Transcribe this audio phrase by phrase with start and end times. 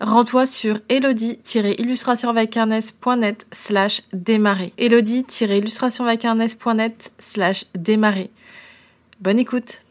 [0.00, 2.34] rends-toi sur elodie-illustration
[3.52, 4.72] slash démarrer.
[4.78, 6.06] elodie-illustration
[7.18, 8.30] slash démarrer.
[9.20, 9.82] Bonne écoute.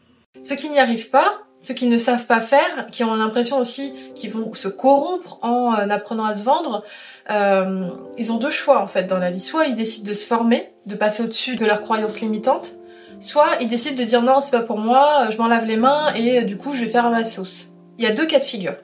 [0.42, 3.92] Ceux qui n'y arrivent pas, ceux qui ne savent pas faire, qui ont l'impression aussi
[4.14, 6.84] qu'ils vont se corrompre en euh, apprenant à se vendre,
[7.30, 9.40] euh, ils ont deux choix en fait dans la vie.
[9.40, 12.76] Soit ils décident de se former, de passer au-dessus de leurs croyances limitantes,
[13.20, 16.14] soit ils décident de dire non, c'est pas pour moi, je m'en lave les mains
[16.14, 17.72] et du coup je vais faire ma sauce.
[17.98, 18.74] Il y a deux cas de figure.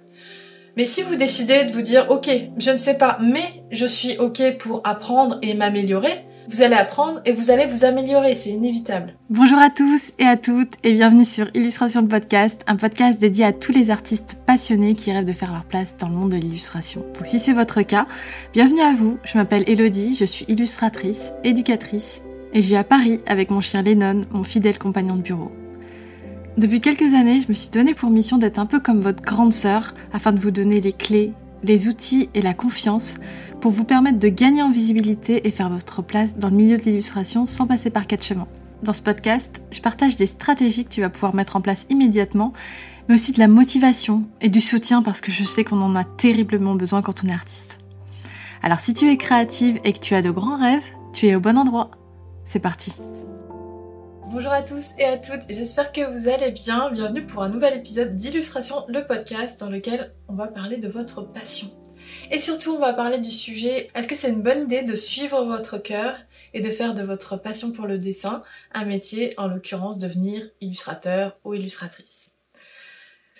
[0.76, 4.18] Mais si vous décidez de vous dire ok, je ne sais pas, mais je suis
[4.18, 9.14] ok pour apprendre et m'améliorer, vous allez apprendre et vous allez vous améliorer, c'est inévitable.
[9.30, 13.44] Bonjour à tous et à toutes et bienvenue sur Illustration de podcast, un podcast dédié
[13.44, 16.38] à tous les artistes passionnés qui rêvent de faire leur place dans le monde de
[16.38, 17.02] l'illustration.
[17.14, 18.06] Donc si c'est votre cas,
[18.52, 19.18] bienvenue à vous.
[19.22, 22.20] Je m'appelle Elodie, je suis illustratrice, éducatrice
[22.52, 25.52] et je vis à Paris avec mon chien Lennon, mon fidèle compagnon de bureau.
[26.56, 29.52] Depuis quelques années, je me suis donné pour mission d'être un peu comme votre grande
[29.52, 31.32] sœur afin de vous donner les clés,
[31.64, 33.16] les outils et la confiance
[33.60, 36.82] pour vous permettre de gagner en visibilité et faire votre place dans le milieu de
[36.84, 38.46] l'illustration sans passer par quatre chemins.
[38.84, 42.52] Dans ce podcast, je partage des stratégies que tu vas pouvoir mettre en place immédiatement,
[43.08, 46.04] mais aussi de la motivation et du soutien parce que je sais qu'on en a
[46.04, 47.80] terriblement besoin quand on est artiste.
[48.62, 51.40] Alors si tu es créative et que tu as de grands rêves, tu es au
[51.40, 51.90] bon endroit.
[52.44, 52.92] C'est parti.
[54.34, 56.90] Bonjour à tous et à toutes, j'espère que vous allez bien.
[56.90, 61.22] Bienvenue pour un nouvel épisode d'Illustration, le podcast dans lequel on va parler de votre
[61.22, 61.68] passion.
[62.32, 65.44] Et surtout, on va parler du sujet, est-ce que c'est une bonne idée de suivre
[65.44, 66.16] votre cœur
[66.52, 71.38] et de faire de votre passion pour le dessin un métier, en l'occurrence devenir illustrateur
[71.44, 72.33] ou illustratrice?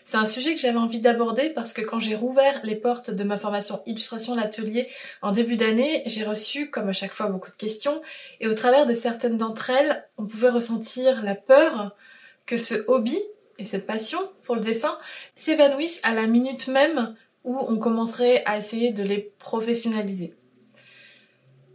[0.05, 3.25] C'est un sujet que j'avais envie d'aborder parce que quand j'ai rouvert les portes de
[3.25, 4.87] ma formation illustration l'atelier
[5.23, 8.03] en début d'année, j'ai reçu, comme à chaque fois, beaucoup de questions.
[8.41, 11.97] Et au travers de certaines d'entre elles, on pouvait ressentir la peur
[12.45, 13.19] que ce hobby
[13.59, 14.99] et cette passion pour le dessin
[15.37, 20.35] s'évanouissent à la minute même où on commencerait à essayer de les professionnaliser.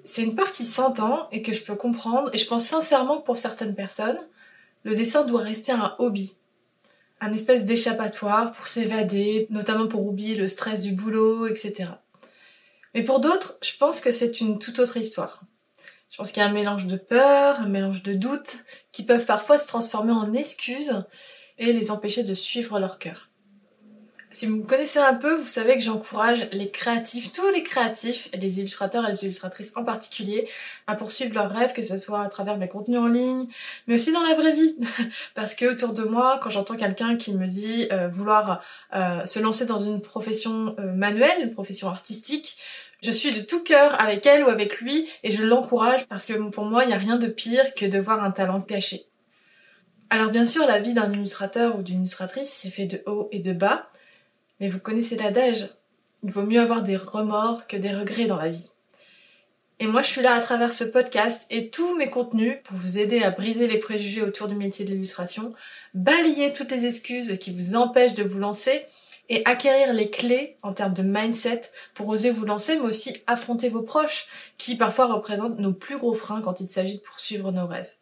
[0.06, 2.30] C'est une peur qui s'entend et que je peux comprendre.
[2.34, 4.20] Et je pense sincèrement que pour certaines personnes,
[4.84, 6.39] le dessin doit rester un hobby,
[7.22, 11.90] un espèce d'échappatoire pour s'évader, notamment pour oublier le stress du boulot, etc.
[12.94, 15.42] Mais pour d'autres, je pense que c'est une toute autre histoire.
[16.10, 18.58] Je pense qu'il y a un mélange de peur, un mélange de doute,
[18.92, 21.04] qui peuvent parfois se transformer en excuses
[21.58, 23.29] et les empêcher de suivre leur cœur.
[24.32, 28.30] Si vous me connaissez un peu, vous savez que j'encourage les créatifs, tous les créatifs,
[28.40, 30.48] les illustrateurs et les illustratrices en particulier,
[30.86, 33.48] à poursuivre leurs rêves, que ce soit à travers mes contenus en ligne,
[33.88, 34.76] mais aussi dans la vraie vie.
[35.36, 38.62] Parce que autour de moi, quand j'entends quelqu'un qui me dit euh, vouloir
[38.94, 42.60] euh, se lancer dans une profession euh, manuelle, une profession artistique,
[43.02, 46.34] je suis de tout cœur avec elle ou avec lui et je l'encourage parce que
[46.34, 49.06] pour moi, il n'y a rien de pire que de voir un talent caché.
[50.12, 53.40] Alors bien sûr, la vie d'un illustrateur ou d'une illustratrice, c'est fait de haut et
[53.40, 53.90] de bas,
[54.60, 55.70] mais vous connaissez l'adage,
[56.24, 58.70] il vaut mieux avoir des remords que des regrets dans la vie.
[59.82, 62.98] Et moi, je suis là à travers ce podcast et tous mes contenus pour vous
[62.98, 65.54] aider à briser les préjugés autour du métier de l'illustration,
[65.94, 68.86] balayer toutes les excuses qui vous empêchent de vous lancer
[69.30, 71.62] et acquérir les clés en termes de mindset
[71.94, 74.28] pour oser vous lancer, mais aussi affronter vos proches
[74.58, 77.99] qui parfois représentent nos plus gros freins quand il s'agit de poursuivre nos rêves.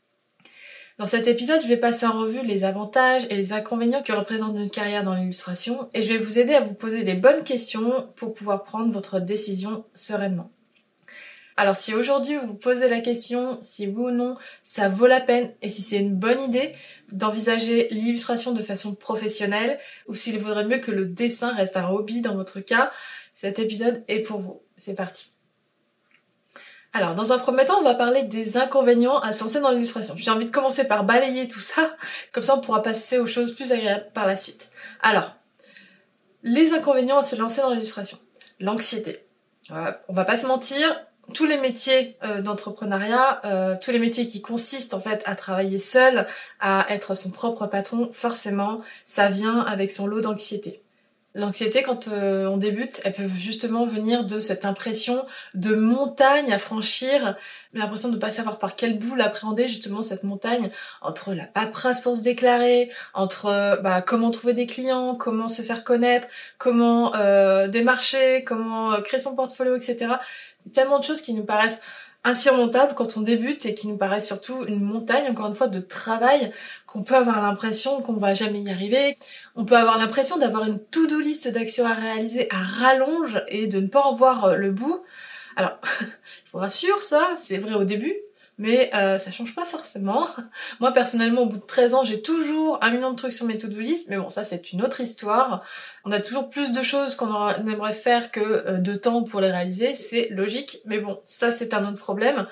[0.98, 4.58] Dans cet épisode, je vais passer en revue les avantages et les inconvénients que représente
[4.58, 8.10] une carrière dans l'illustration et je vais vous aider à vous poser les bonnes questions
[8.16, 10.50] pour pouvoir prendre votre décision sereinement.
[11.56, 15.22] Alors si aujourd'hui vous vous posez la question si oui ou non ça vaut la
[15.22, 16.74] peine et si c'est une bonne idée
[17.12, 19.78] d'envisager l'illustration de façon professionnelle
[20.08, 22.92] ou s'il vaudrait mieux que le dessin reste un hobby dans votre cas,
[23.36, 24.62] cet épisode est pour vous.
[24.78, 25.37] C'est parti.
[26.94, 30.16] Alors, dans un premier temps, on va parler des inconvénients à se lancer dans l'illustration.
[30.18, 31.96] J'ai envie de commencer par balayer tout ça,
[32.32, 34.70] comme ça on pourra passer aux choses plus agréables par la suite.
[35.02, 35.36] Alors,
[36.44, 38.18] les inconvénients à se lancer dans l'illustration.
[38.60, 39.26] L'anxiété.
[39.70, 40.88] On va pas se mentir,
[41.34, 45.80] tous les métiers euh, d'entrepreneuriat, euh, tous les métiers qui consistent en fait à travailler
[45.80, 46.26] seul,
[46.60, 50.82] à être son propre patron, forcément, ça vient avec son lot d'anxiété.
[51.38, 56.58] L'anxiété, quand euh, on débute, elle peut justement venir de cette impression de montagne à
[56.58, 57.36] franchir,
[57.74, 60.70] l'impression de ne pas savoir par quel bout l'appréhender, justement, cette montagne,
[61.02, 65.84] entre la paperasse pour se déclarer, entre bah, comment trouver des clients, comment se faire
[65.84, 67.12] connaître, comment
[67.68, 70.16] démarcher, comment créer son portfolio, etc
[70.74, 71.80] tellement de choses qui nous paraissent
[72.28, 75.80] insurmontables quand on débute et qui nous paraissent surtout une montagne, encore une fois, de
[75.80, 76.52] travail
[76.86, 79.18] qu'on peut avoir l'impression qu'on va jamais y arriver.
[79.56, 83.80] On peut avoir l'impression d'avoir une to-do list d'actions à réaliser à rallonge et de
[83.80, 85.00] ne pas en voir le bout.
[85.56, 88.16] Alors, je vous rassure, ça, c'est vrai au début,
[88.58, 90.28] mais euh, ça change pas forcément.
[90.80, 93.58] Moi personnellement, au bout de 13 ans, j'ai toujours un million de trucs sur mes
[93.58, 95.64] to-do list, mais bon, ça c'est une autre histoire.
[96.06, 99.52] On a toujours plus de choses qu'on aimerait faire que euh, de temps pour les
[99.52, 102.48] réaliser, c'est logique, mais bon, ça c'est un autre problème.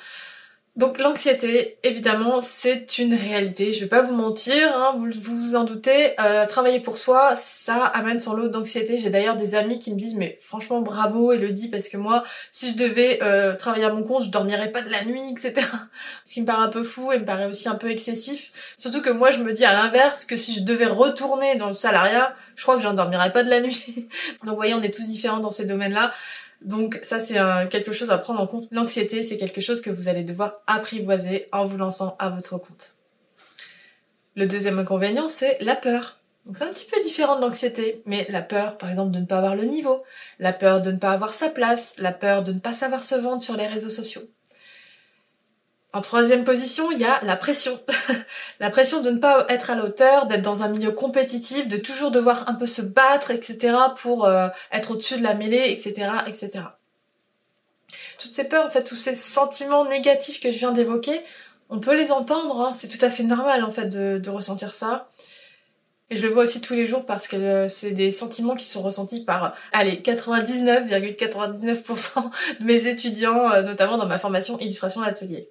[0.75, 3.71] Donc l'anxiété, évidemment, c'est une réalité.
[3.71, 6.19] Je vais pas vous mentir, hein, vous, vous en doutez.
[6.19, 8.97] Euh, travailler pour soi, ça amène son lot d'anxiété.
[8.97, 12.73] J'ai d'ailleurs des amis qui me disent mais franchement bravo Elodie parce que moi, si
[12.73, 15.65] je devais euh, travailler à mon compte, je dormirais pas de la nuit, etc.
[16.25, 18.51] Ce qui me paraît un peu fou et me paraît aussi un peu excessif.
[18.77, 21.73] Surtout que moi, je me dis à l'inverse que si je devais retourner dans le
[21.73, 23.85] salariat, je crois que j'en dormirais pas de la nuit.
[24.43, 26.11] Donc vous voyez, on est tous différents dans ces domaines-là.
[26.65, 27.37] Donc ça c'est
[27.69, 28.67] quelque chose à prendre en compte.
[28.71, 32.95] L'anxiété c'est quelque chose que vous allez devoir apprivoiser en vous lançant à votre compte.
[34.35, 36.19] Le deuxième inconvénient c'est la peur.
[36.45, 39.25] Donc c'est un petit peu différent de l'anxiété, mais la peur par exemple de ne
[39.25, 40.03] pas avoir le niveau,
[40.39, 43.15] la peur de ne pas avoir sa place, la peur de ne pas savoir se
[43.15, 44.21] vendre sur les réseaux sociaux.
[45.95, 47.79] En troisième position, il y a la pression.
[48.59, 51.77] la pression de ne pas être à la hauteur, d'être dans un milieu compétitif, de
[51.77, 53.77] toujours devoir un peu se battre, etc.
[53.95, 56.65] pour euh, être au-dessus de la mêlée, etc., etc.
[58.19, 61.23] Toutes ces peurs, en fait, tous ces sentiments négatifs que je viens d'évoquer,
[61.69, 62.73] on peut les entendre, hein.
[62.73, 65.09] c'est tout à fait normal, en fait, de, ressentir ça.
[66.09, 68.65] Et je le vois aussi tous les jours parce que euh, c'est des sentiments qui
[68.65, 75.49] sont ressentis par, allez, 99,99% de mes étudiants, euh, notamment dans ma formation illustration atelier.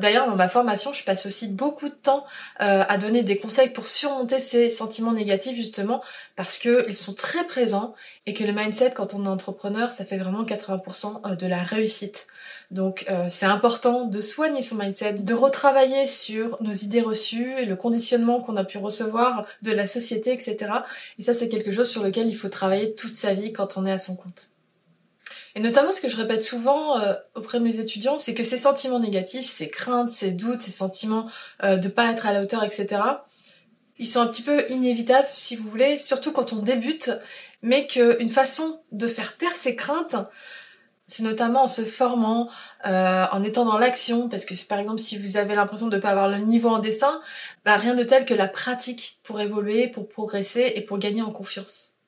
[0.00, 2.24] D'ailleurs, dans ma formation, je passe aussi beaucoup de temps
[2.60, 6.02] euh, à donner des conseils pour surmonter ces sentiments négatifs, justement,
[6.36, 7.94] parce qu'ils sont très présents
[8.26, 11.62] et que le mindset, quand on est entrepreneur, ça fait vraiment 80% euh, de la
[11.62, 12.26] réussite.
[12.70, 17.66] Donc euh, c'est important de soigner son mindset, de retravailler sur nos idées reçues et
[17.66, 20.72] le conditionnement qu'on a pu recevoir de la société, etc.
[21.18, 23.86] Et ça c'est quelque chose sur lequel il faut travailler toute sa vie quand on
[23.86, 24.50] est à son compte.
[25.60, 28.56] Et notamment, ce que je répète souvent euh, auprès de mes étudiants, c'est que ces
[28.56, 31.28] sentiments négatifs, ces craintes, ces doutes, ces sentiments
[31.62, 33.02] euh, de pas être à la hauteur, etc.,
[33.98, 37.10] ils sont un petit peu inévitables, si vous voulez, surtout quand on débute,
[37.60, 40.16] mais qu'une façon de faire taire ces craintes,
[41.06, 42.48] c'est notamment en se formant,
[42.86, 46.00] euh, en étant dans l'action, parce que par exemple si vous avez l'impression de ne
[46.00, 47.20] pas avoir le niveau en dessin,
[47.66, 51.30] bah, rien de tel que la pratique pour évoluer, pour progresser et pour gagner en
[51.30, 51.99] confiance.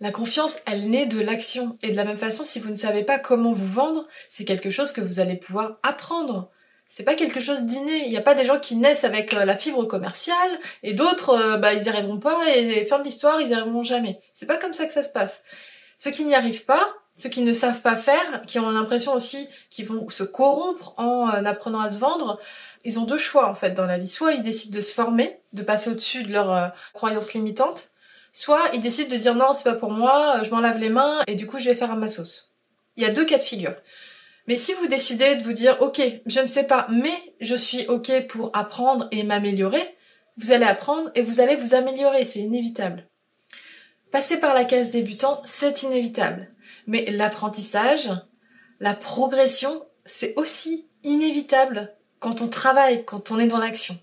[0.00, 1.76] La confiance, elle naît de l'action.
[1.82, 4.68] Et de la même façon, si vous ne savez pas comment vous vendre, c'est quelque
[4.70, 6.50] chose que vous allez pouvoir apprendre.
[6.88, 8.04] C'est pas quelque chose d'inné.
[8.04, 11.30] Il n'y a pas des gens qui naissent avec euh, la fibre commerciale et d'autres,
[11.30, 14.20] euh, bah, ils y arriveront pas et fin de l'histoire, ils y arriveront jamais.
[14.34, 15.42] C'est pas comme ça que ça se passe.
[15.98, 19.48] Ceux qui n'y arrivent pas, ceux qui ne savent pas faire, qui ont l'impression aussi
[19.70, 22.38] qu'ils vont se corrompre en euh, apprenant à se vendre,
[22.84, 24.06] ils ont deux choix en fait dans la vie.
[24.06, 27.88] Soit ils décident de se former, de passer au-dessus de leurs croyances limitantes,
[28.36, 31.22] Soit ils décident de dire non, c'est pas pour moi, je m'en lave les mains
[31.26, 32.52] et du coup je vais faire à ma sauce.
[32.98, 33.74] Il y a deux cas de figure.
[34.46, 37.86] Mais si vous décidez de vous dire ok, je ne sais pas, mais je suis
[37.86, 39.96] ok pour apprendre et m'améliorer,
[40.36, 43.08] vous allez apprendre et vous allez vous améliorer, c'est inévitable.
[44.12, 46.50] Passer par la case débutant, c'est inévitable.
[46.86, 48.10] Mais l'apprentissage,
[48.80, 53.98] la progression, c'est aussi inévitable quand on travaille, quand on est dans l'action.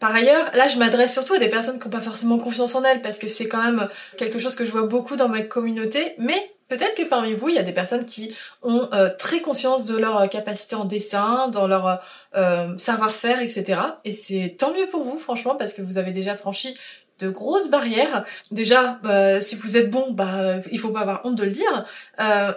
[0.00, 2.84] Par ailleurs, là, je m'adresse surtout à des personnes qui n'ont pas forcément confiance en
[2.84, 6.14] elles, parce que c'est quand même quelque chose que je vois beaucoup dans ma communauté,
[6.18, 9.84] mais Peut-être que parmi vous, il y a des personnes qui ont euh, très conscience
[9.84, 12.00] de leur capacité en dessin, dans leur
[12.34, 13.78] euh, savoir-faire, etc.
[14.04, 16.74] Et c'est tant mieux pour vous, franchement, parce que vous avez déjà franchi
[17.18, 18.24] de grosses barrières.
[18.50, 21.84] Déjà, bah, si vous êtes bon, bah, il faut pas avoir honte de le dire.
[22.20, 22.52] Euh,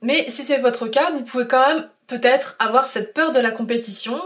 [0.00, 3.52] mais si c'est votre cas, vous pouvez quand même peut-être avoir cette peur de la
[3.52, 4.20] compétition,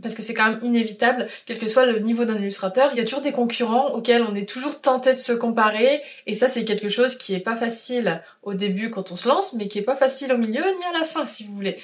[0.00, 3.00] parce que c'est quand même inévitable, quel que soit le niveau d'un illustrateur, il y
[3.00, 6.64] a toujours des concurrents auxquels on est toujours tenté de se comparer, et ça c'est
[6.64, 9.82] quelque chose qui est pas facile au début quand on se lance, mais qui est
[9.82, 11.76] pas facile au milieu ni à la fin si vous voulez.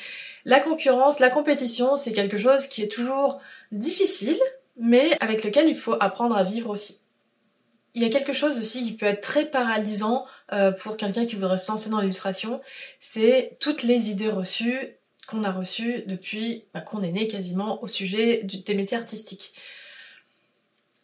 [0.44, 3.40] La concurrence, la compétition, c'est quelque chose qui est toujours
[3.72, 4.38] difficile,
[4.78, 7.00] mais avec lequel il faut apprendre à vivre aussi.
[7.94, 11.34] il y a quelque chose aussi qui peut être très paralysant euh, pour quelqu'un qui
[11.34, 12.60] voudrait se lancer dans l'illustration,
[13.00, 14.97] c'est toutes les idées reçues
[15.28, 19.52] qu'on a reçues depuis bah, qu'on est né quasiment au sujet des métiers artistiques.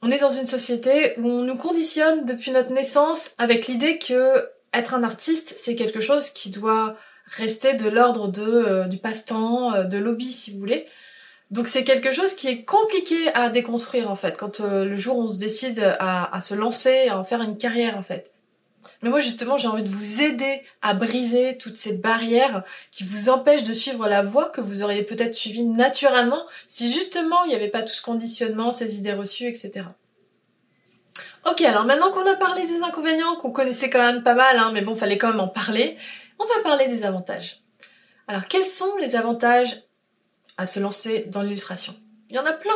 [0.03, 4.49] On est dans une société où on nous conditionne depuis notre naissance avec l'idée que
[4.73, 9.75] être un artiste, c'est quelque chose qui doit rester de l'ordre de euh, du passe-temps,
[9.75, 10.87] euh, de lobby si vous voulez.
[11.51, 15.19] Donc c'est quelque chose qui est compliqué à déconstruire en fait, quand euh, le jour
[15.19, 18.34] où on se décide à, à, se lancer, à en faire une carrière en fait.
[19.05, 23.29] Mais moi justement j'ai envie de vous aider à briser toutes ces barrières qui vous
[23.29, 27.55] empêchent de suivre la voie que vous auriez peut-être suivie naturellement si justement il n'y
[27.55, 29.85] avait pas tout ce conditionnement, ces idées reçues, etc.
[31.47, 34.71] Ok, alors maintenant qu'on a parlé des inconvénients, qu'on connaissait quand même pas mal, hein,
[34.73, 35.97] mais bon, fallait quand même en parler,
[36.39, 37.61] on va parler des avantages.
[38.27, 39.83] Alors, quels sont les avantages
[40.57, 41.95] à se lancer dans l'illustration?
[42.31, 42.73] Il y en a plein.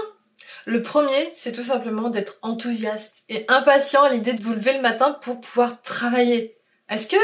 [0.66, 4.80] Le premier, c'est tout simplement d'être enthousiaste et impatient à l'idée de vous lever le
[4.80, 6.56] matin pour pouvoir travailler.
[6.88, 7.16] Est-ce que,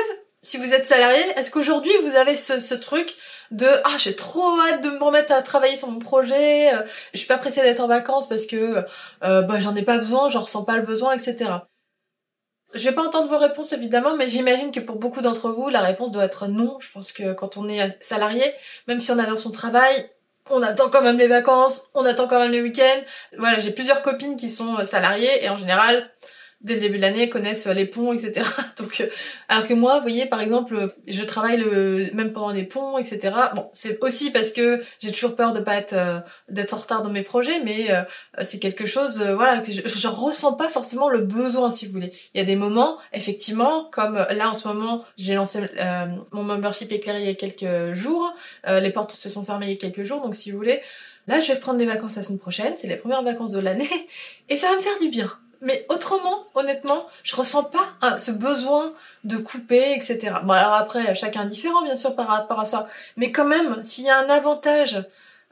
[0.42, 3.14] si vous êtes salarié, est-ce qu'aujourd'hui vous avez ce, truc
[3.50, 7.18] de ah j'ai trop hâte de me remettre à travailler sur mon projet, euh, je
[7.18, 8.84] suis pas pressée d'être en vacances parce que
[9.22, 11.50] euh, bah, j'en ai pas besoin, j'en ressens pas le besoin, etc.
[12.74, 15.80] Je vais pas entendre vos réponses évidemment, mais j'imagine que pour beaucoup d'entre vous, la
[15.80, 16.78] réponse doit être non.
[16.80, 18.42] Je pense que quand on est salarié,
[18.88, 20.10] même si on adore son travail,
[20.50, 23.02] on attend quand même les vacances, on attend quand même les week-ends.
[23.38, 26.10] Voilà, j'ai plusieurs copines qui sont euh, salariées et en général,
[26.64, 28.48] dès le début de l'année connaissent les ponts, etc.
[28.78, 29.06] Donc, euh,
[29.48, 33.34] alors que moi, vous voyez, par exemple, je travaille le même pendant les ponts, etc.
[33.54, 37.02] Bon, c'est aussi parce que j'ai toujours peur de pas être euh, d'être en retard
[37.02, 38.02] dans mes projets, mais euh,
[38.42, 42.12] c'est quelque chose, voilà, que je, je ressens pas forcément le besoin, si vous voulez.
[42.34, 45.60] Il y a des moments, effectivement, comme là en ce moment, j'ai lancé
[46.32, 48.34] mon membership éclairé il y a quelques jours,
[48.66, 50.80] les portes se sont fermées il y a quelques jours, donc si vous voulez.
[51.26, 53.88] Là, je vais prendre des vacances la semaine prochaine, c'est les premières vacances de l'année,
[54.48, 55.30] et ça va me faire du bien.
[55.60, 58.92] Mais autrement, honnêtement, je ressens pas hein, ce besoin
[59.24, 60.36] de couper, etc.
[60.44, 62.86] Bon, alors après, chacun est différent, bien sûr, par rapport à ça.
[63.16, 65.04] Mais quand même, s'il y a un avantage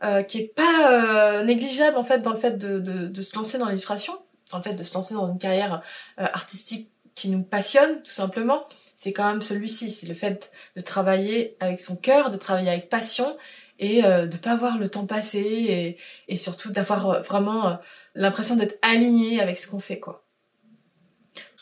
[0.04, 3.36] euh, qui est pas euh, négligeable, en fait, dans le fait de, de, de se
[3.36, 4.14] lancer dans l'illustration,
[4.50, 5.82] dans le fait de se lancer dans une carrière
[6.20, 8.66] euh, artistique qui nous passionne, tout simplement,
[8.96, 9.90] c'est quand même celui-ci.
[9.90, 13.36] C'est le fait de travailler avec son cœur, de travailler avec passion
[13.78, 15.96] et euh, de pas voir le temps passer et,
[16.28, 17.78] et surtout d'avoir vraiment
[18.14, 20.24] l'impression d'être aligné avec ce qu'on fait, quoi.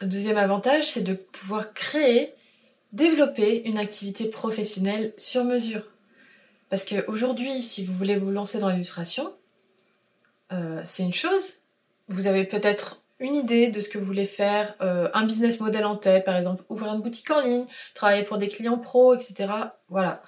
[0.00, 2.32] Le deuxième avantage, c'est de pouvoir créer,
[2.92, 5.82] développer une activité professionnelle sur mesure.
[6.70, 9.32] Parce qu'aujourd'hui, si vous voulez vous lancer dans l'illustration,
[10.52, 11.58] euh, c'est une chose.
[12.08, 15.84] Vous avez peut-être une idée de ce que vous voulez faire, euh, un business model
[15.84, 19.52] en tête, par exemple, ouvrir une boutique en ligne, travailler pour des clients pros, etc.
[19.88, 20.22] Voilà.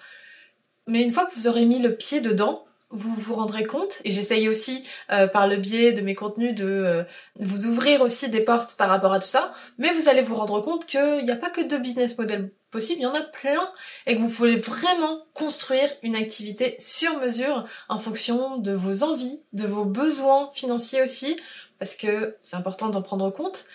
[0.87, 4.11] Mais une fois que vous aurez mis le pied dedans, vous vous rendrez compte, et
[4.11, 7.05] j'essaye aussi euh, par le biais de mes contenus de euh,
[7.41, 10.61] vous ouvrir aussi des portes par rapport à tout ça, mais vous allez vous rendre
[10.61, 13.71] compte qu'il n'y a pas que deux business models possibles, il y en a plein,
[14.07, 19.43] et que vous pouvez vraiment construire une activité sur mesure en fonction de vos envies,
[19.53, 21.37] de vos besoins financiers aussi,
[21.79, 23.67] parce que c'est important d'en prendre compte,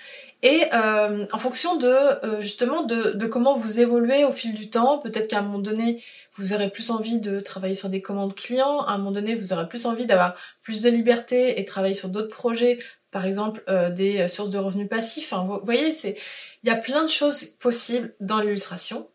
[0.44, 5.00] et euh, en fonction de justement de, de, comment vous évoluez au fil du temps,
[5.00, 6.04] peut-être qu'à un moment donné
[6.38, 9.54] vous aurez plus envie de travailler sur des commandes clients, à un moment donné, vous
[9.54, 12.78] aurez plus envie d'avoir plus de liberté et travailler sur d'autres projets,
[13.12, 15.34] par exemple euh, des euh, sources de revenus passifs.
[15.34, 16.16] vous voyez, c'est
[16.64, 19.10] il y a plein de choses possibles dans l'illustration.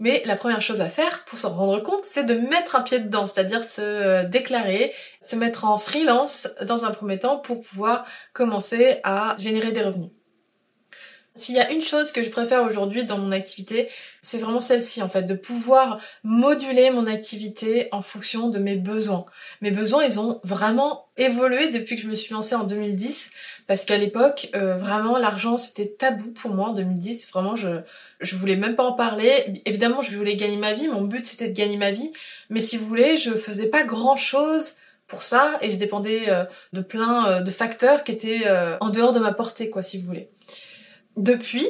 [0.00, 3.00] Mais la première chose à faire pour s'en rendre compte, c'est de mettre un pied
[3.00, 8.06] dedans, c'est-à-dire se euh, déclarer, se mettre en freelance dans un premier temps pour pouvoir
[8.32, 10.10] commencer à générer des revenus.
[11.40, 13.88] S'il y a une chose que je préfère aujourd'hui dans mon activité,
[14.20, 19.24] c'est vraiment celle-ci en fait, de pouvoir moduler mon activité en fonction de mes besoins.
[19.62, 23.30] Mes besoins, ils ont vraiment évolué depuis que je me suis lancée en 2010,
[23.66, 27.30] parce qu'à l'époque, euh, vraiment, l'argent c'était tabou pour moi en 2010.
[27.30, 27.80] Vraiment, je
[28.20, 29.62] je voulais même pas en parler.
[29.64, 30.88] Évidemment, je voulais gagner ma vie.
[30.88, 32.12] Mon but c'était de gagner ma vie,
[32.50, 34.74] mais si vous voulez, je faisais pas grand chose
[35.06, 36.44] pour ça et je dépendais euh,
[36.74, 38.42] de plein euh, de facteurs qui étaient
[38.80, 40.28] en dehors de ma portée, quoi, si vous voulez
[41.22, 41.66] depuis,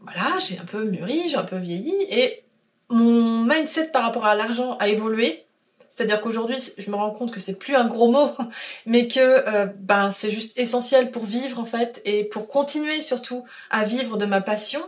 [0.00, 2.44] voilà, j'ai un peu mûri, j'ai un peu vieilli et
[2.88, 5.44] mon mindset par rapport à l'argent a évolué.
[5.90, 8.30] C'est-à-dire qu'aujourd'hui, je me rends compte que c'est plus un gros mot,
[8.86, 13.44] mais que euh, ben c'est juste essentiel pour vivre en fait et pour continuer surtout
[13.70, 14.80] à vivre de ma passion.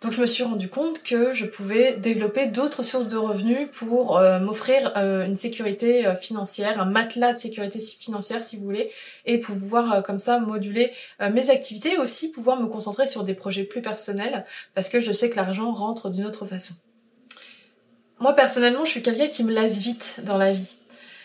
[0.00, 4.16] Donc je me suis rendu compte que je pouvais développer d'autres sources de revenus pour
[4.16, 8.90] euh, m'offrir euh, une sécurité euh, financière, un matelas de sécurité financière si vous voulez,
[9.26, 13.64] et pouvoir comme ça moduler mes activités et aussi pouvoir me concentrer sur des projets
[13.64, 16.74] plus personnels parce que je sais que l'argent rentre d'une autre façon.
[18.20, 20.78] Moi personnellement, je suis quelqu'un qui me lasse vite dans la vie.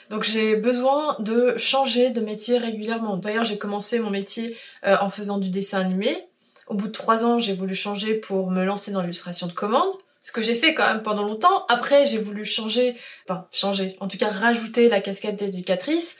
[0.10, 3.18] Donc j'ai besoin de changer de métier régulièrement.
[3.18, 6.28] D'ailleurs, j'ai commencé mon métier en faisant du dessin animé
[6.68, 9.90] Au bout de trois ans, j'ai voulu changer pour me lancer dans l'illustration de commande.
[10.22, 11.66] Ce que j'ai fait quand même pendant longtemps.
[11.70, 12.96] Après, j'ai voulu changer,
[13.28, 16.18] enfin changer, en tout cas rajouter la casquette d'éducatrice.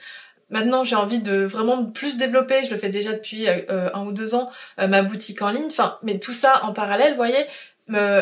[0.48, 2.62] Maintenant, j'ai envie de vraiment plus développer.
[2.64, 4.48] Je le fais déjà depuis euh, un ou deux ans,
[4.78, 5.66] euh, ma boutique en ligne.
[5.66, 7.44] Enfin, mais tout ça en parallèle, vous voyez.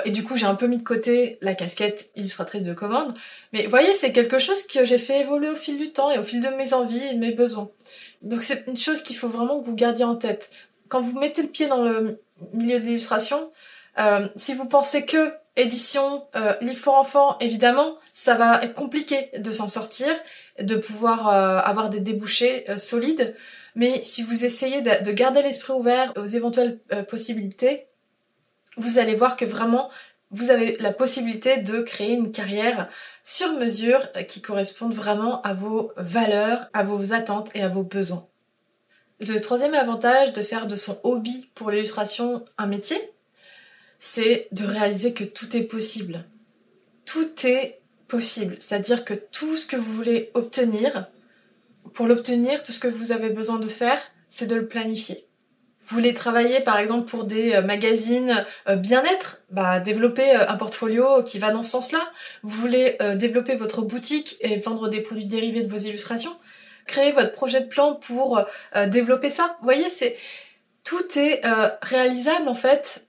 [0.07, 3.13] et du coup, j'ai un peu mis de côté la casquette illustratrice de commande.
[3.53, 6.19] Mais vous voyez, c'est quelque chose que j'ai fait évoluer au fil du temps et
[6.19, 7.69] au fil de mes envies et de mes besoins.
[8.23, 10.49] Donc c'est une chose qu'il faut vraiment que vous gardiez en tête.
[10.95, 12.23] Quand vous mettez le pied dans le
[12.53, 13.51] milieu de l'illustration,
[13.99, 19.29] euh, si vous pensez que édition, euh, livre pour enfants, évidemment, ça va être compliqué
[19.37, 20.15] de s'en sortir,
[20.61, 23.35] de pouvoir euh, avoir des débouchés euh, solides.
[23.75, 27.89] Mais si vous essayez de, de garder l'esprit ouvert aux éventuelles possibilités,
[28.77, 29.91] vous allez voir que vraiment,
[30.31, 32.89] vous avez la possibilité de créer une carrière
[33.25, 38.29] sur mesure qui corresponde vraiment à vos valeurs, à vos attentes et à vos besoins.
[39.21, 42.97] Le troisième avantage de faire de son hobby pour l'illustration un métier,
[44.01, 46.25] c'est de réaliser que tout est possible.
[47.05, 51.07] Tout est possible, c'est-à-dire que tout ce que vous voulez obtenir,
[51.93, 55.27] pour l'obtenir, tout ce que vous avez besoin de faire, c'est de le planifier.
[55.87, 60.57] Vous voulez travailler par exemple pour des euh, magazines euh, bien-être, bah développer euh, un
[60.57, 62.11] portfolio qui va dans ce sens-là.
[62.43, 66.35] Vous voulez développer votre boutique et vendre des produits dérivés de vos illustrations,
[66.87, 68.43] créer votre projet de plan pour
[68.87, 69.57] développer ça.
[69.61, 70.17] Vous voyez, c'est
[70.85, 71.43] tout est
[71.83, 73.07] réalisable en fait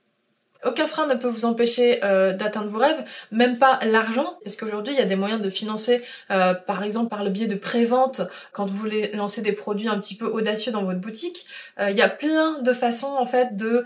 [0.66, 4.94] aucun frein ne peut vous empêcher euh, d'atteindre vos rêves, même pas l'argent, parce qu'aujourd'hui
[4.94, 8.22] il y a des moyens de financer, euh, par exemple par le biais de pré-vente,
[8.52, 11.46] quand vous voulez lancer des produits un petit peu audacieux dans votre boutique.
[11.78, 13.84] Euh, il y a plein de façons en fait de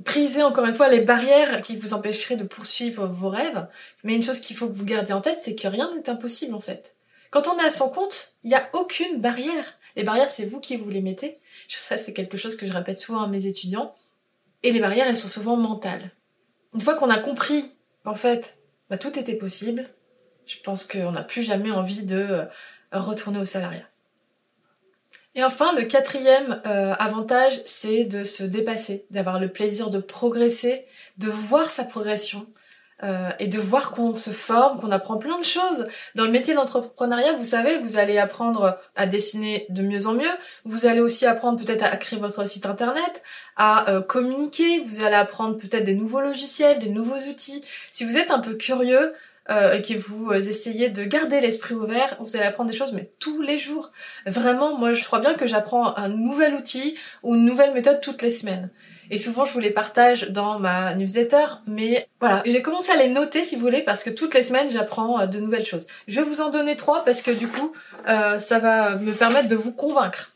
[0.00, 3.66] briser encore une fois les barrières qui vous empêcheraient de poursuivre vos rêves.
[4.02, 6.54] Mais une chose qu'il faut que vous gardiez en tête, c'est que rien n'est impossible
[6.54, 6.94] en fait.
[7.32, 9.78] Quand on est à son compte, il n'y a aucune barrière.
[9.96, 11.38] Les barrières, c'est vous qui vous les mettez.
[11.66, 13.94] Ça, c'est quelque chose que je répète souvent à mes étudiants.
[14.62, 16.12] Et les barrières, elles sont souvent mentales.
[16.74, 17.72] Une fois qu'on a compris
[18.04, 18.58] qu'en fait,
[18.90, 19.88] bah, tout était possible,
[20.44, 22.44] je pense qu'on n'a plus jamais envie de euh,
[22.92, 23.88] retourner au salariat.
[25.34, 30.84] Et enfin, le quatrième euh, avantage, c'est de se dépasser, d'avoir le plaisir de progresser,
[31.16, 32.46] de voir sa progression,
[33.02, 35.88] euh, et de voir qu'on se forme, qu'on apprend plein de choses.
[36.14, 40.30] Dans le métier d'entrepreneuriat, vous savez, vous allez apprendre à dessiner de mieux en mieux,
[40.64, 43.22] vous allez aussi apprendre peut-être à créer votre site internet,
[43.56, 47.64] à euh, communiquer, vous allez apprendre peut-être des nouveaux logiciels, des nouveaux outils.
[47.90, 49.12] Si vous êtes un peu curieux,
[49.50, 53.10] euh, et que vous essayez de garder l'esprit ouvert, vous allez apprendre des choses, mais
[53.18, 53.90] tous les jours.
[54.24, 58.22] Vraiment, moi, je crois bien que j'apprends un nouvel outil ou une nouvelle méthode toutes
[58.22, 58.70] les semaines.
[59.12, 61.44] Et souvent, je vous les partage dans ma newsletter.
[61.66, 64.70] Mais voilà, j'ai commencé à les noter si vous voulez parce que toutes les semaines,
[64.70, 65.86] j'apprends euh, de nouvelles choses.
[66.08, 67.72] Je vais vous en donner trois parce que du coup,
[68.08, 70.32] euh, ça va me permettre de vous convaincre.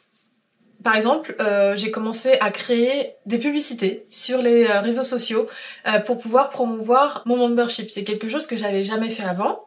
[0.85, 5.49] Par exemple, euh, j'ai commencé à créer des publicités sur les réseaux sociaux
[6.05, 7.91] pour pouvoir promouvoir mon membership.
[7.91, 9.67] C'est quelque chose que j'avais jamais fait avant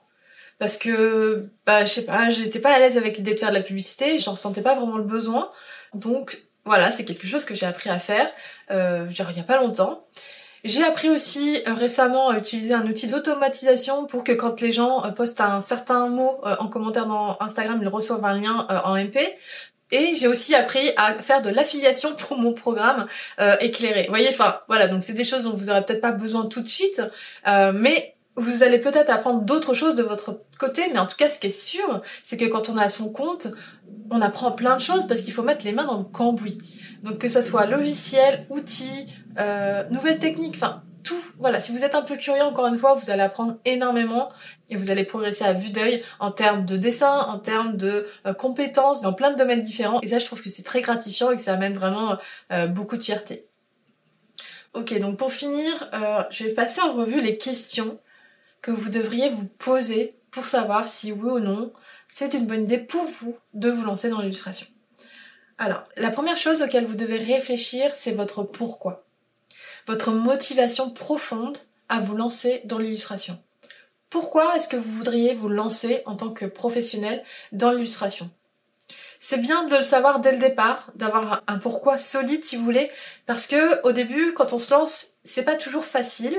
[0.60, 3.56] parce que bah je sais pas, j'étais pas à l'aise avec l'idée de faire de
[3.56, 5.50] la publicité, j'en ressentais pas vraiment le besoin.
[5.93, 8.30] Donc voilà, c'est quelque chose que j'ai appris à faire,
[8.72, 10.08] euh, genre il y a pas longtemps.
[10.65, 15.06] J'ai appris aussi euh, récemment à utiliser un outil d'automatisation pour que quand les gens
[15.06, 19.17] euh, postent un certain mot en commentaire dans Instagram, ils reçoivent un lien en MP.
[19.91, 23.08] Et j'ai aussi appris à faire de l'affiliation pour mon programme
[23.60, 24.04] éclairé.
[24.04, 26.62] Vous voyez, enfin voilà, donc c'est des choses dont vous aurez peut-être pas besoin tout
[26.62, 27.02] de suite,
[27.48, 31.39] mais vous allez peut-être apprendre d'autres choses de votre côté, mais en tout cas, ce
[31.39, 33.48] qui est sûr, c'est que quand on a son compte,
[34.12, 36.58] on apprend plein de choses parce qu'il faut mettre les mains dans le cambouis.
[37.04, 39.06] Donc que ça soit logiciel, outils,
[39.39, 41.22] euh, nouvelles techniques, enfin tout.
[41.38, 44.30] Voilà, si vous êtes un peu curieux, encore une fois, vous allez apprendre énormément
[44.69, 48.34] et vous allez progresser à vue d'œil en termes de dessin, en termes de euh,
[48.34, 50.02] compétences, dans plein de domaines différents.
[50.02, 52.17] Et ça, je trouve que c'est très gratifiant et que ça amène vraiment
[52.52, 53.45] euh, beaucoup de fierté.
[54.74, 55.89] Ok, donc pour finir,
[56.30, 57.98] je vais passer en revue les questions
[58.62, 61.74] que vous devriez vous poser pour savoir si oui ou non
[62.08, 64.68] c'est une bonne idée pour vous de vous lancer dans l'illustration.
[65.58, 69.06] Alors, la première chose auquel vous devez réfléchir, c'est votre pourquoi.
[69.88, 73.42] Votre motivation profonde à vous lancer dans l'illustration.
[74.10, 78.32] Pourquoi est-ce que vous voudriez vous lancer en tant que professionnel dans l'illustration?
[79.20, 82.89] C'est bien de le savoir dès le départ, d'avoir un pourquoi solide si vous voulez,
[83.26, 86.38] parce que au début, quand on se lance, c'est pas toujours facile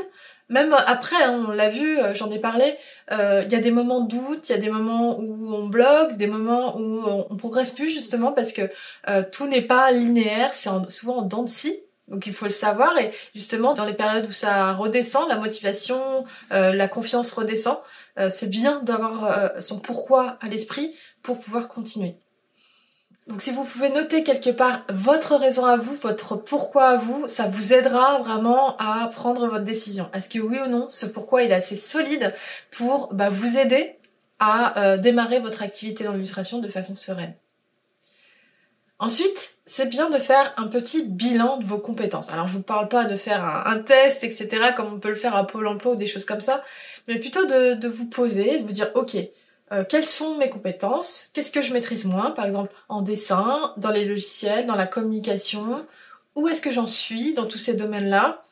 [0.50, 2.76] même après, hein, on l'a vu, euh, j'en ai parlé,
[3.12, 6.16] euh, il y a des moments doute, il y a des moments où on bloque,
[6.16, 8.62] des moments où on, progresse plus justement parce que
[9.08, 11.80] euh, tout n'est pas linéaire, c'est souvent en dents de scie.
[12.08, 16.24] Donc il faut le savoir et justement dans les périodes où ça redescend, la motivation,
[16.50, 17.78] la confiance redescend,
[18.30, 22.16] c'est bien d'avoir son pourquoi à l'esprit pour pouvoir continuer.
[23.26, 27.28] Donc si vous pouvez noter quelque part votre raison à vous, votre pourquoi à vous,
[27.28, 30.11] ça vous aidera vraiment à prendre votre décision.
[30.14, 32.35] Est-ce que oui ou non, ce pourquoi il est assez solide
[32.70, 33.96] pour bah, vous aider
[34.40, 37.35] à euh, démarrer votre activité dans l'illustration de façon sereine.
[38.98, 42.30] Ensuite, c'est bien de faire un petit bilan de vos compétences.
[42.30, 45.37] Alors je vous parle pas de faire un, test, etc., comme on peut le faire
[45.37, 46.64] à Pôle emploi ou des choses comme ça,
[47.06, 49.16] mais plutôt de, vous poser, de vous dire, ok,
[49.72, 53.90] euh, quelles sont mes compétences, qu'est-ce que je maîtrise moins, par exemple en dessin, dans
[53.90, 55.87] les logiciels, dans la communication,
[56.35, 58.42] où est-ce que j'en suis dans tous ces domaines-là?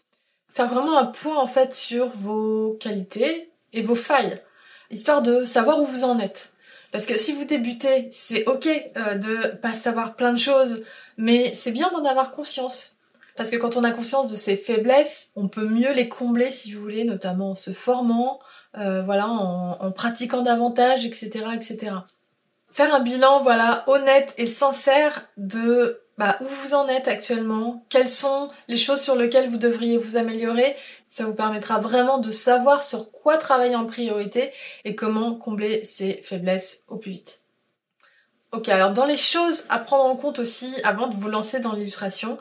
[0.48, 4.40] Faire vraiment un point en fait sur vos qualités et vos failles,
[4.90, 6.52] histoire de savoir où vous en êtes.
[6.92, 10.85] Parce que si vous débutez, c'est ok euh, de pas savoir plein de choses,
[11.16, 12.97] mais c'est bien d'en avoir conscience.
[13.38, 16.72] Parce que quand on a conscience de ses faiblesses, on peut mieux les combler si
[16.72, 18.40] vous voulez, notamment en se formant,
[18.77, 21.92] euh, voilà, en, pratiquant davantage, etc., etc.
[22.72, 28.09] Faire un bilan, voilà, honnête et sincère de bah, où vous en êtes actuellement, quelles
[28.09, 30.74] sont les choses sur lesquelles vous devriez vous améliorer.
[31.09, 34.51] Ça vous permettra vraiment de savoir sur quoi travailler en priorité
[34.85, 37.42] et comment combler ces faiblesses au plus vite.
[38.51, 41.74] Ok, alors dans les choses à prendre en compte aussi avant de vous lancer dans
[41.74, 42.38] l'illustration,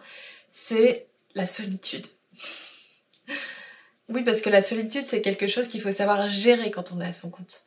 [0.60, 2.08] c'est la solitude.
[4.10, 7.06] oui, parce que la solitude, c'est quelque chose qu'il faut savoir gérer quand on est
[7.06, 7.62] à son compte.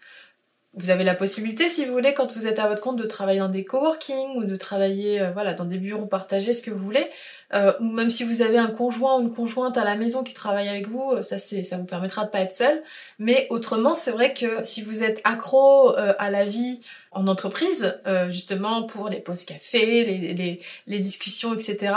[0.75, 3.39] Vous avez la possibilité, si vous voulez, quand vous êtes à votre compte, de travailler
[3.39, 6.83] dans des coworking ou de travailler euh, voilà, dans des bureaux partagés, ce que vous
[6.83, 7.07] voulez.
[7.55, 10.35] Euh, ou même si vous avez un conjoint ou une conjointe à la maison qui
[10.35, 12.83] travaille avec vous, euh, ça c'est ça vous permettra de pas être seul.
[13.21, 16.81] Mais autrement, c'est vrai que si vous êtes accro à la vie
[17.13, 21.95] en entreprise, justement pour les pauses café, les, les, les discussions, etc.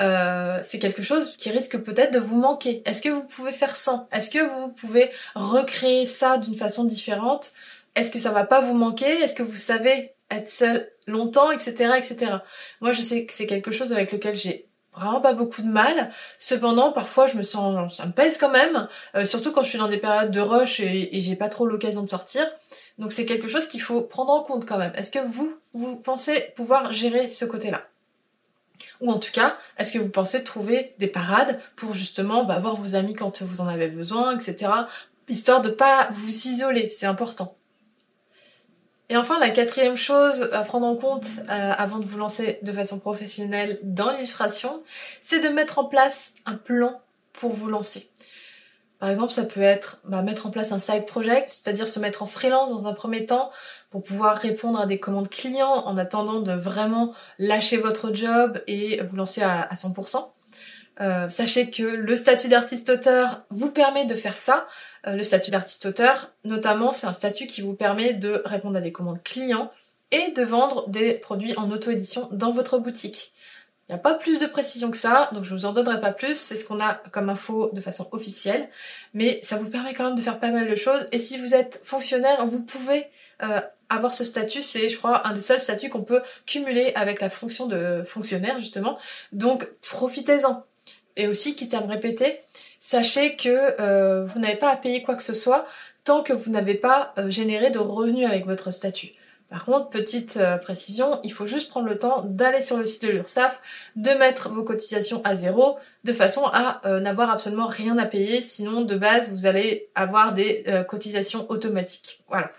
[0.00, 2.82] Euh, c'est quelque chose qui risque peut-être de vous manquer.
[2.86, 7.52] Est-ce que vous pouvez faire sans Est-ce que vous pouvez recréer ça d'une façon différente?
[7.94, 9.10] Est-ce que ça va pas vous manquer?
[9.22, 12.32] Est-ce que vous savez être seul longtemps, etc., etc.
[12.80, 16.10] Moi, je sais que c'est quelque chose avec lequel j'ai vraiment pas beaucoup de mal.
[16.38, 19.78] Cependant, parfois, je me sens, ça me pèse quand même, euh, surtout quand je suis
[19.78, 22.46] dans des périodes de rush et, et j'ai pas trop l'occasion de sortir.
[22.98, 24.92] Donc, c'est quelque chose qu'il faut prendre en compte quand même.
[24.96, 27.82] Est-ce que vous, vous pensez pouvoir gérer ce côté-là?
[29.00, 32.76] Ou en tout cas, est-ce que vous pensez trouver des parades pour justement bah, voir
[32.76, 34.70] vos amis quand vous en avez besoin, etc.
[35.28, 37.56] Histoire de pas vous isoler, c'est important.
[39.10, 42.72] Et enfin, la quatrième chose à prendre en compte euh, avant de vous lancer de
[42.72, 44.82] façon professionnelle dans l'illustration,
[45.22, 47.00] c'est de mettre en place un plan
[47.32, 48.10] pour vous lancer.
[48.98, 52.22] Par exemple, ça peut être bah, mettre en place un side project, c'est-à-dire se mettre
[52.22, 53.50] en freelance dans un premier temps
[53.90, 59.00] pour pouvoir répondre à des commandes clients en attendant de vraiment lâcher votre job et
[59.02, 60.28] vous lancer à, 100%.
[61.00, 64.66] Euh, sachez que le statut d'artiste-auteur vous permet de faire ça,
[65.06, 68.92] euh, le statut d'artiste-auteur, notamment, c'est un statut qui vous permet de répondre à des
[68.92, 69.70] commandes clients
[70.10, 73.32] et de vendre des produits en auto-édition dans votre boutique.
[73.88, 76.12] Il n'y a pas plus de précision que ça, donc je vous en donnerai pas
[76.12, 78.68] plus, c'est ce qu'on a comme info de façon officielle,
[79.14, 81.54] mais ça vous permet quand même de faire pas mal de choses, et si vous
[81.54, 83.06] êtes fonctionnaire, vous pouvez
[83.42, 87.22] euh, avoir ce statut, c'est je crois un des seuls statuts qu'on peut cumuler avec
[87.22, 88.98] la fonction de fonctionnaire justement,
[89.32, 90.64] donc profitez-en.
[91.16, 92.40] Et aussi, quitte à me répéter,
[92.78, 95.66] sachez que euh, vous n'avez pas à payer quoi que ce soit
[96.04, 99.10] tant que vous n'avez pas euh, généré de revenus avec votre statut.
[99.50, 103.04] Par contre, petite euh, précision, il faut juste prendre le temps d'aller sur le site
[103.06, 103.62] de l'URSSAF,
[103.96, 108.82] de mettre vos cotisations à zéro, de façon à n'avoir absolument rien à payer, sinon
[108.82, 112.20] de base vous allez avoir des cotisations automatiques.
[112.28, 112.50] Voilà.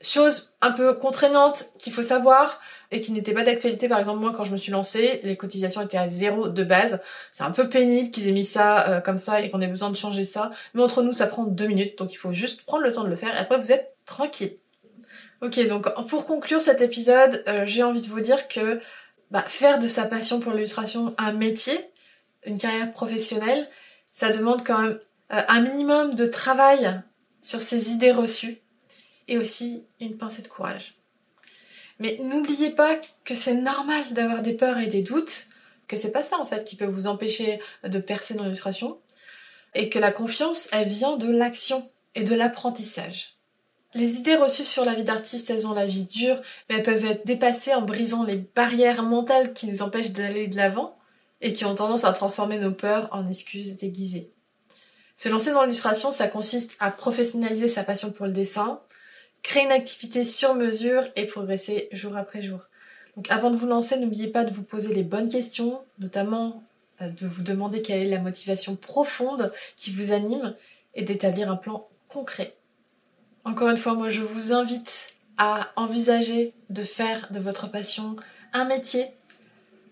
[0.00, 2.60] Chose un peu contraignante qu'il faut savoir,
[2.94, 3.88] et qui n'était pas d'actualité.
[3.88, 7.00] Par exemple, moi, quand je me suis lancée, les cotisations étaient à zéro de base.
[7.32, 9.90] C'est un peu pénible qu'ils aient mis ça euh, comme ça et qu'on ait besoin
[9.90, 10.50] de changer ça.
[10.74, 13.08] Mais entre nous, ça prend deux minutes, donc il faut juste prendre le temps de
[13.08, 14.56] le faire et après vous êtes tranquille.
[15.44, 18.80] Ok, donc pour conclure cet épisode, euh, j'ai envie de vous dire que
[19.30, 21.78] bah, faire de sa passion pour l'illustration un métier,
[22.46, 23.68] une carrière professionnelle,
[24.10, 24.98] ça demande quand même
[25.34, 26.98] euh, un minimum de travail
[27.42, 28.62] sur ses idées reçues
[29.28, 30.94] et aussi une pincée de courage.
[31.98, 35.48] Mais n'oubliez pas que c'est normal d'avoir des peurs et des doutes,
[35.88, 38.98] que c'est pas ça en fait qui peut vous empêcher de percer dans l'illustration,
[39.74, 43.33] et que la confiance, elle vient de l'action et de l'apprentissage.
[43.94, 47.04] Les idées reçues sur la vie d'artiste, elles ont la vie dure, mais elles peuvent
[47.04, 50.98] être dépassées en brisant les barrières mentales qui nous empêchent d'aller de l'avant
[51.40, 54.32] et qui ont tendance à transformer nos peurs en excuses déguisées.
[55.14, 58.80] Se lancer dans l'illustration, ça consiste à professionnaliser sa passion pour le dessin,
[59.42, 62.60] créer une activité sur mesure et progresser jour après jour.
[63.14, 66.64] Donc avant de vous lancer, n'oubliez pas de vous poser les bonnes questions, notamment
[67.00, 70.56] euh, de vous demander quelle est la motivation profonde qui vous anime
[70.96, 72.56] et d'établir un plan concret.
[73.44, 78.16] Encore une fois, moi je vous invite à envisager de faire de votre passion
[78.52, 79.06] un métier,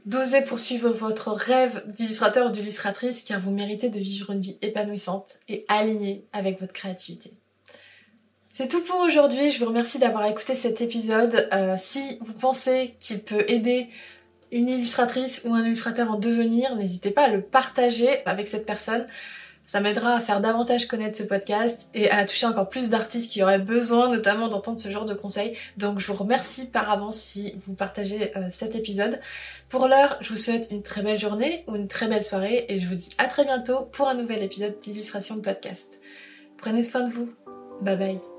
[0.07, 5.35] d'oser poursuivre votre rêve d'illustrateur ou d'illustratrice car vous méritez de vivre une vie épanouissante
[5.49, 7.33] et alignée avec votre créativité.
[8.53, 11.49] C'est tout pour aujourd'hui, je vous remercie d'avoir écouté cet épisode.
[11.53, 13.89] Euh, si vous pensez qu'il peut aider
[14.51, 19.07] une illustratrice ou un illustrateur en devenir, n'hésitez pas à le partager avec cette personne.
[19.73, 23.43] Ça m'aidera à faire davantage connaître ce podcast et à toucher encore plus d'artistes qui
[23.43, 25.57] auraient besoin notamment d'entendre ce genre de conseils.
[25.79, 29.19] Donc je vous remercie par avance si vous partagez euh, cet épisode.
[29.71, 32.79] Pour l'heure, je vous souhaite une très belle journée ou une très belle soirée et
[32.79, 36.03] je vous dis à très bientôt pour un nouvel épisode d'illustration de podcast.
[36.59, 37.33] Prenez soin de vous.
[37.81, 38.32] Bye bye.